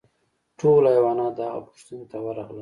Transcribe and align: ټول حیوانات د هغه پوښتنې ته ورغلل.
ټول 0.59 0.83
حیوانات 0.93 1.33
د 1.35 1.39
هغه 1.49 1.61
پوښتنې 1.69 2.05
ته 2.11 2.17
ورغلل. 2.25 2.59